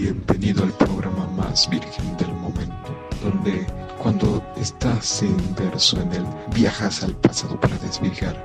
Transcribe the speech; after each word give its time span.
Bienvenido 0.00 0.62
al 0.62 0.72
programa 0.74 1.26
más 1.36 1.68
virgen 1.68 2.16
del 2.18 2.32
momento, 2.32 2.96
donde 3.20 3.66
cuando 4.00 4.40
estás 4.56 5.22
inverso 5.24 6.00
en 6.00 6.12
él, 6.12 6.24
viajas 6.54 7.02
al 7.02 7.16
pasado 7.16 7.58
para 7.58 7.76
desvirgar 7.78 8.36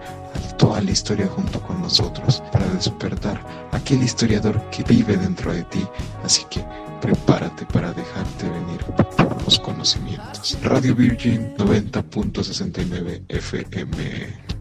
toda 0.58 0.82
la 0.82 0.90
historia 0.90 1.28
junto 1.28 1.62
con 1.62 1.80
nosotros, 1.80 2.42
para 2.52 2.66
despertar 2.70 3.40
aquel 3.72 4.02
historiador 4.02 4.60
que 4.72 4.82
vive 4.84 5.16
dentro 5.16 5.54
de 5.54 5.62
ti. 5.66 5.86
Así 6.24 6.44
que 6.50 6.66
prepárate 7.00 7.68
para 7.68 7.94
dejarte 7.94 8.50
venir 8.50 8.80
por 9.16 9.44
los 9.46 9.60
conocimientos. 9.60 10.58
Radio 10.64 10.96
Virgin 10.96 11.56
90.69 11.56 13.26
FM. 13.30 14.53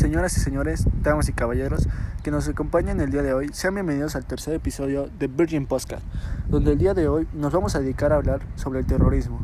Señoras 0.00 0.34
y 0.38 0.40
señores, 0.40 0.86
damas 1.02 1.28
y 1.28 1.34
caballeros 1.34 1.86
que 2.22 2.30
nos 2.30 2.48
acompañan 2.48 3.02
el 3.02 3.10
día 3.10 3.20
de 3.20 3.34
hoy, 3.34 3.50
sean 3.52 3.74
bienvenidos 3.74 4.16
al 4.16 4.24
tercer 4.24 4.54
episodio 4.54 5.10
de 5.18 5.26
Virgin 5.26 5.66
Podcast, 5.66 6.02
donde 6.48 6.72
el 6.72 6.78
día 6.78 6.94
de 6.94 7.06
hoy 7.06 7.28
nos 7.34 7.52
vamos 7.52 7.76
a 7.76 7.80
dedicar 7.80 8.10
a 8.10 8.16
hablar 8.16 8.40
sobre 8.54 8.80
el 8.80 8.86
terrorismo. 8.86 9.40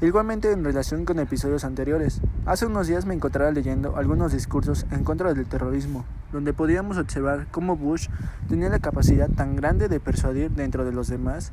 Igualmente 0.00 0.50
en 0.50 0.64
relación 0.64 1.04
con 1.04 1.20
episodios 1.20 1.62
anteriores, 1.62 2.20
hace 2.46 2.66
unos 2.66 2.88
días 2.88 3.06
me 3.06 3.14
encontraba 3.14 3.52
leyendo 3.52 3.96
algunos 3.96 4.32
discursos 4.32 4.86
en 4.90 5.04
contra 5.04 5.34
del 5.34 5.46
terrorismo, 5.46 6.04
donde 6.32 6.52
podíamos 6.52 6.98
observar 6.98 7.46
cómo 7.52 7.76
Bush 7.76 8.08
tenía 8.48 8.70
la 8.70 8.80
capacidad 8.80 9.30
tan 9.30 9.54
grande 9.54 9.86
de 9.86 10.00
persuadir 10.00 10.50
dentro 10.50 10.84
de 10.84 10.90
los 10.90 11.06
demás 11.06 11.52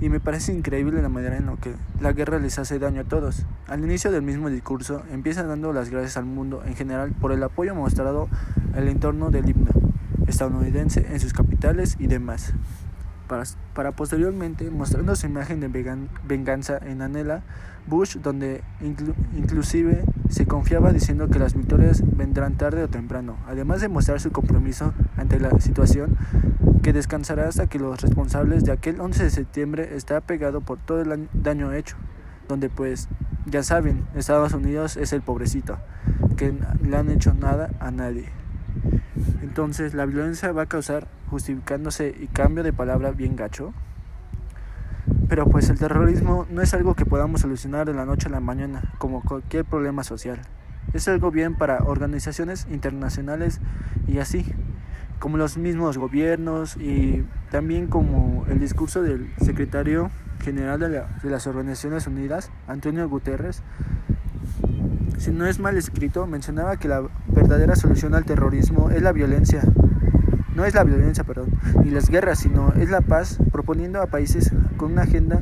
y 0.00 0.08
me 0.08 0.20
parece 0.20 0.52
increíble 0.52 1.02
la 1.02 1.08
manera 1.08 1.36
en 1.36 1.46
la 1.46 1.56
que 1.56 1.74
la 2.00 2.12
guerra 2.12 2.38
les 2.38 2.58
hace 2.58 2.78
daño 2.78 3.02
a 3.02 3.04
todos. 3.04 3.44
Al 3.66 3.84
inicio 3.84 4.10
del 4.12 4.22
mismo 4.22 4.50
discurso 4.50 5.02
empieza 5.10 5.42
dando 5.42 5.72
las 5.72 5.90
gracias 5.90 6.16
al 6.16 6.24
mundo 6.24 6.62
en 6.66 6.74
general 6.74 7.12
por 7.12 7.32
el 7.32 7.42
apoyo 7.42 7.74
mostrado 7.74 8.28
al 8.74 8.88
entorno 8.88 9.30
del 9.30 9.48
himno 9.48 9.70
estadounidense 10.26 11.06
en 11.10 11.20
sus 11.20 11.32
capitales 11.32 11.96
y 11.98 12.06
demás, 12.06 12.52
para, 13.28 13.92
posteriormente 13.92 14.70
mostrando 14.70 15.14
su 15.14 15.26
imagen 15.26 15.60
de 15.60 15.68
venganza 16.24 16.78
en 16.78 17.02
Anela, 17.02 17.42
Bush, 17.86 18.16
donde 18.16 18.62
inclusive 19.36 20.04
se 20.28 20.46
confiaba 20.46 20.92
diciendo 20.92 21.28
que 21.28 21.38
las 21.38 21.54
victorias 21.54 22.02
vendrán 22.16 22.56
tarde 22.56 22.82
o 22.82 22.88
temprano, 22.88 23.36
además 23.46 23.80
de 23.80 23.88
mostrar 23.88 24.20
su 24.20 24.30
compromiso 24.30 24.92
ante 25.16 25.38
la 25.40 25.50
situación 25.60 26.16
que 26.82 26.92
descansará 26.92 27.48
hasta 27.48 27.66
que 27.66 27.78
los 27.78 28.00
responsables 28.00 28.64
de 28.64 28.72
aquel 28.72 29.00
11 29.00 29.24
de 29.24 29.30
septiembre 29.30 29.96
está 29.96 30.20
pegado 30.20 30.60
por 30.60 30.78
todo 30.78 31.00
el 31.00 31.28
daño 31.32 31.72
hecho, 31.72 31.96
donde 32.48 32.68
pues 32.68 33.08
ya 33.46 33.62
saben, 33.62 34.06
Estados 34.14 34.52
Unidos 34.52 34.96
es 34.96 35.12
el 35.12 35.22
pobrecito, 35.22 35.78
que 36.36 36.54
le 36.82 36.96
han 36.96 37.10
hecho 37.10 37.32
nada 37.34 37.70
a 37.80 37.90
nadie. 37.90 38.30
Entonces 39.42 39.94
la 39.94 40.06
violencia 40.06 40.52
va 40.52 40.62
a 40.62 40.66
causar, 40.66 41.06
justificándose 41.30 42.14
y 42.18 42.26
cambio 42.26 42.64
de 42.64 42.72
palabra 42.72 43.12
bien 43.12 43.36
gacho, 43.36 43.72
pero 45.28 45.46
pues 45.46 45.68
el 45.70 45.78
terrorismo 45.78 46.46
no 46.50 46.62
es 46.62 46.74
algo 46.74 46.94
que 46.94 47.06
podamos 47.06 47.42
solucionar 47.42 47.86
de 47.86 47.94
la 47.94 48.04
noche 48.04 48.28
a 48.28 48.30
la 48.30 48.40
mañana, 48.40 48.94
como 48.98 49.22
cualquier 49.22 49.64
problema 49.64 50.02
social. 50.02 50.40
Es 50.92 51.06
algo 51.06 51.30
bien 51.30 51.54
para 51.54 51.84
organizaciones 51.84 52.66
internacionales 52.70 53.60
y 54.06 54.18
así, 54.18 54.46
como 55.18 55.36
los 55.36 55.56
mismos 55.56 55.98
gobiernos 55.98 56.76
y 56.76 57.24
también 57.50 57.86
como 57.88 58.46
el 58.48 58.58
discurso 58.58 59.02
del 59.02 59.32
secretario 59.40 60.10
general 60.42 60.80
de, 60.80 60.88
de 60.88 61.30
las 61.30 61.46
Organizaciones 61.46 62.06
Unidas, 62.06 62.50
Antonio 62.66 63.08
Guterres, 63.08 63.62
si 65.16 65.30
no 65.30 65.46
es 65.46 65.58
mal 65.58 65.76
escrito, 65.76 66.26
mencionaba 66.26 66.76
que 66.76 66.88
la 66.88 67.02
verdadera 67.28 67.76
solución 67.76 68.14
al 68.14 68.24
terrorismo 68.24 68.90
es 68.90 69.02
la 69.02 69.12
violencia, 69.12 69.62
no 70.54 70.64
es 70.64 70.74
la 70.74 70.84
violencia, 70.84 71.24
perdón, 71.24 71.50
ni 71.84 71.90
las 71.90 72.08
guerras, 72.08 72.40
sino 72.40 72.72
es 72.74 72.90
la 72.90 73.00
paz, 73.00 73.38
proponiendo 73.52 74.02
a 74.02 74.06
países 74.06 74.52
con 74.76 74.92
una 74.92 75.02
agenda 75.02 75.40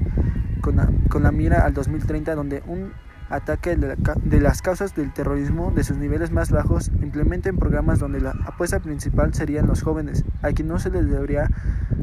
con 0.60 0.76
la, 0.76 0.88
con 1.08 1.22
la 1.22 1.30
mira 1.30 1.64
al 1.64 1.74
2030 1.74 2.34
donde 2.34 2.62
un 2.66 2.92
ataque 3.30 3.76
de, 3.76 3.96
de, 3.96 4.40
las 4.40 4.62
causas 4.62 4.94
del 4.94 5.12
terrorismo 5.12 5.72
de 5.72 5.84
sus 5.84 5.96
niveles 5.96 6.30
más 6.30 6.50
bajos 6.50 6.90
implementen 7.02 7.56
programas 7.56 7.98
donde 7.98 8.20
la 8.20 8.30
apuesta 8.44 8.80
principal 8.80 9.34
serían 9.34 9.66
los 9.66 9.82
jóvenes, 9.82 10.24
a 10.42 10.52
quien 10.52 10.68
no 10.68 10.78
se 10.78 10.90
les 10.90 11.08
debería 11.08 11.50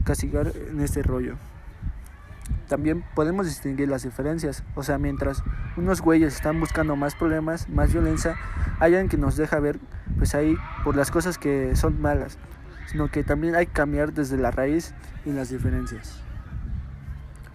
castigar 0.03 0.51
en 0.71 0.81
este 0.81 1.01
rollo. 1.03 1.35
También 2.67 3.03
podemos 3.13 3.45
distinguir 3.45 3.89
las 3.89 4.03
diferencias, 4.03 4.63
o 4.75 4.83
sea, 4.83 4.97
mientras 4.97 5.43
unos 5.75 6.01
güeyes 6.01 6.33
están 6.33 6.59
buscando 6.59 6.95
más 6.95 7.13
problemas, 7.15 7.67
más 7.69 7.91
violencia, 7.91 8.35
hay 8.79 8.93
alguien 8.93 9.09
que 9.09 9.17
nos 9.17 9.35
deja 9.35 9.59
ver, 9.59 9.79
pues 10.17 10.33
ahí, 10.33 10.55
por 10.83 10.95
las 10.95 11.11
cosas 11.11 11.37
que 11.37 11.75
son 11.75 12.01
malas, 12.01 12.37
sino 12.87 13.11
que 13.11 13.23
también 13.23 13.55
hay 13.55 13.67
que 13.67 13.73
cambiar 13.73 14.13
desde 14.13 14.37
la 14.37 14.51
raíz 14.51 14.93
y 15.25 15.31
las 15.31 15.49
diferencias. 15.49 16.21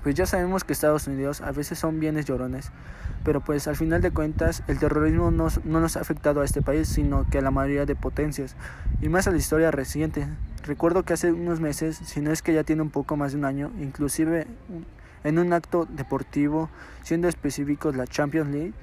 Pues 0.03 0.15
ya 0.15 0.27
sabemos 0.27 0.63
que 0.63 0.73
Estados 0.73 1.07
Unidos 1.07 1.41
a 1.41 1.53
veces 1.53 1.79
son 1.79 2.01
bienes 2.01 2.25
llorones, 2.25 2.71
pero 3.25 3.41
pues 3.41 3.67
al 3.67 3.77
final 3.77 4.01
de 4.01 4.11
cuentas 4.11 4.63
el 4.69 4.79
terrorismo 4.79 5.31
no, 5.31 5.49
no 5.65 5.81
nos 5.81 5.97
ha 5.97 6.01
afectado 6.01 6.41
a 6.41 6.45
este 6.45 6.63
país, 6.63 6.89
sino 6.89 7.29
que 7.29 7.39
a 7.39 7.43
la 7.43 7.51
mayoría 7.51 7.85
de 7.85 7.97
potencias, 7.97 8.57
y 9.01 9.09
más 9.09 9.27
a 9.27 9.33
la 9.33 9.39
historia 9.39 9.71
reciente. 9.71 10.27
Recuerdo 10.65 11.03
que 11.05 11.15
hace 11.15 11.33
unos 11.33 11.61
meses, 11.61 11.97
si 12.05 12.21
no 12.21 12.31
es 12.31 12.43
que 12.43 12.55
ya 12.55 12.63
tiene 12.63 12.83
un 12.83 12.91
poco 12.91 13.17
más 13.17 13.33
de 13.33 13.39
un 13.39 13.45
año, 13.45 13.71
inclusive 13.81 14.47
en 15.25 15.39
un 15.39 15.53
acto 15.53 15.87
deportivo, 15.87 16.69
siendo 17.03 17.29
específicos 17.29 17.97
la 17.97 18.07
Champions 18.07 18.51
League, 18.51 18.75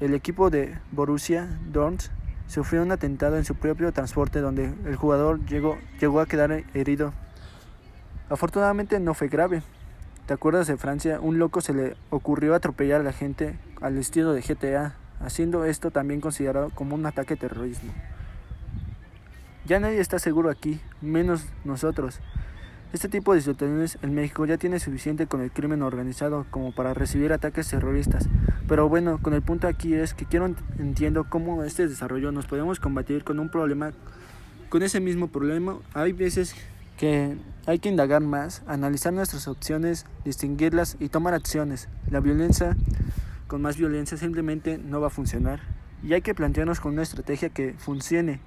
el 0.00 0.14
equipo 0.14 0.50
de 0.50 0.76
Borussia 0.90 1.48
Dortmund 1.70 2.02
sufrió 2.48 2.82
un 2.82 2.92
atentado 2.92 3.36
en 3.36 3.44
su 3.44 3.54
propio 3.54 3.92
transporte 3.92 4.40
donde 4.40 4.74
el 4.84 4.96
jugador 4.96 5.44
llegó, 5.46 5.78
llegó 6.00 6.20
a 6.20 6.26
quedar 6.26 6.64
herido. 6.74 7.12
Afortunadamente 8.28 8.98
no 9.00 9.14
fue 9.14 9.28
grave. 9.28 9.62
¿Te 10.26 10.34
acuerdas 10.34 10.66
de 10.66 10.76
Francia? 10.76 11.18
Un 11.20 11.38
loco 11.38 11.60
se 11.60 11.72
le 11.72 11.96
ocurrió 12.10 12.54
atropellar 12.54 13.00
a 13.00 13.04
la 13.04 13.12
gente 13.12 13.58
al 13.80 13.96
estilo 13.96 14.32
de 14.32 14.42
GTA, 14.42 14.94
haciendo 15.20 15.64
esto 15.64 15.90
también 15.90 16.20
considerado 16.20 16.70
como 16.70 16.94
un 16.94 17.06
ataque 17.06 17.36
terrorismo. 17.36 17.92
Ya 19.64 19.80
nadie 19.80 20.00
está 20.00 20.18
seguro 20.18 20.50
aquí, 20.50 20.80
menos 21.00 21.46
nosotros. 21.64 22.20
Este 22.92 23.08
tipo 23.08 23.32
de 23.32 23.40
situaciones 23.40 23.96
en 24.02 24.14
México 24.14 24.44
ya 24.44 24.58
tiene 24.58 24.78
suficiente 24.78 25.26
con 25.26 25.40
el 25.40 25.50
crimen 25.50 25.80
organizado 25.80 26.44
como 26.50 26.74
para 26.74 26.92
recibir 26.92 27.32
ataques 27.32 27.66
terroristas. 27.68 28.28
Pero 28.68 28.86
bueno, 28.86 29.18
con 29.22 29.32
el 29.32 29.40
punto 29.40 29.66
aquí 29.66 29.94
es 29.94 30.12
que 30.12 30.26
quiero 30.26 30.54
entiendo 30.78 31.24
cómo 31.26 31.64
este 31.64 31.88
desarrollo 31.88 32.32
nos 32.32 32.44
podemos 32.44 32.80
combatir 32.80 33.24
con 33.24 33.38
un 33.38 33.48
problema, 33.48 33.92
con 34.68 34.82
ese 34.82 35.00
mismo 35.00 35.28
problema. 35.28 35.78
Hay 35.94 36.12
veces 36.12 36.54
que 36.98 37.38
hay 37.64 37.78
que 37.78 37.88
indagar 37.88 38.20
más, 38.20 38.62
analizar 38.66 39.14
nuestras 39.14 39.48
opciones, 39.48 40.04
distinguirlas 40.26 40.98
y 41.00 41.08
tomar 41.08 41.32
acciones. 41.32 41.88
La 42.10 42.20
violencia 42.20 42.76
con 43.46 43.62
más 43.62 43.78
violencia 43.78 44.18
simplemente 44.18 44.76
no 44.76 45.00
va 45.00 45.06
a 45.06 45.10
funcionar. 45.10 45.60
Y 46.02 46.12
hay 46.12 46.20
que 46.20 46.34
plantearnos 46.34 46.80
con 46.80 46.92
una 46.92 47.02
estrategia 47.04 47.48
que 47.48 47.72
funcione, 47.72 48.40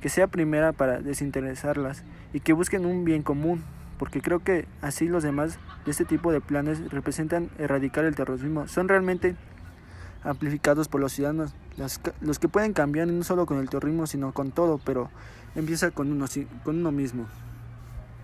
que 0.00 0.08
sea 0.08 0.26
primera 0.26 0.72
para 0.72 0.98
desinteresarlas 1.00 2.02
y 2.32 2.40
que 2.40 2.54
busquen 2.54 2.86
un 2.86 3.04
bien 3.04 3.22
común 3.22 3.62
porque 3.98 4.20
creo 4.20 4.40
que 4.40 4.66
así 4.80 5.08
los 5.08 5.22
demás 5.22 5.58
de 5.84 5.90
este 5.90 6.04
tipo 6.04 6.32
de 6.32 6.40
planes 6.40 6.90
representan 6.90 7.50
erradicar 7.58 8.04
el 8.04 8.14
terrorismo. 8.14 8.68
Son 8.68 8.88
realmente 8.88 9.36
amplificados 10.22 10.88
por 10.88 11.00
los 11.00 11.12
ciudadanos, 11.12 11.54
los 12.20 12.38
que 12.38 12.48
pueden 12.48 12.72
cambiar 12.72 13.08
no 13.08 13.22
solo 13.24 13.46
con 13.46 13.58
el 13.58 13.68
terrorismo, 13.68 14.06
sino 14.06 14.32
con 14.32 14.50
todo, 14.50 14.80
pero 14.84 15.10
empieza 15.54 15.90
con 15.90 16.10
uno, 16.10 16.26
con 16.64 16.78
uno 16.78 16.92
mismo. 16.92 17.26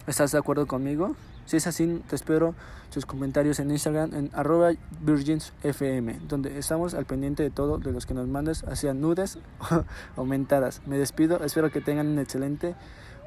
¿Estás 0.06 0.32
de 0.32 0.38
acuerdo 0.38 0.66
conmigo? 0.66 1.14
Si 1.44 1.56
es 1.56 1.66
así, 1.66 2.03
te 2.09 2.16
espero 2.16 2.54
sus 2.91 3.06
comentarios 3.06 3.59
en 3.60 3.70
Instagram 3.70 4.14
en 4.14 4.30
arroba 4.34 4.70
virginsfm, 5.00 6.28
donde 6.28 6.59
estamos 6.59 6.94
al 6.94 7.06
pendiente 7.06 7.42
de 7.42 7.50
todo, 7.50 7.78
de 7.78 7.92
los 7.92 8.06
que 8.06 8.14
nos 8.14 8.28
mandas, 8.28 8.64
hacia 8.64 8.94
nudes 8.94 9.38
aumentadas. 10.16 10.80
Me 10.86 10.97
despido, 10.97 11.42
espero 11.44 11.70
que 11.70 11.80
tengan 11.80 12.06
un 12.06 12.19
excelente 12.19 12.76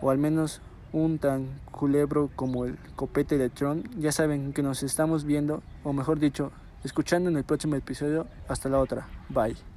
o 0.01 0.09
al 0.09 0.17
menos 0.17 0.61
un 0.93 1.17
tan 1.17 1.47
culebro 1.71 2.29
como 2.35 2.65
el 2.65 2.77
copete 2.95 3.37
de 3.37 3.49
Tron, 3.49 3.83
ya 3.99 4.11
saben 4.11 4.53
que 4.53 4.63
nos 4.63 4.83
estamos 4.83 5.25
viendo, 5.25 5.61
o 5.83 5.91
mejor 5.91 6.19
dicho, 6.19 6.51
escuchando 6.83 7.29
en 7.29 7.37
el 7.37 7.43
próximo 7.43 7.75
episodio. 7.75 8.27
Hasta 8.47 8.69
la 8.69 8.79
otra. 8.79 9.07
Bye. 9.29 9.72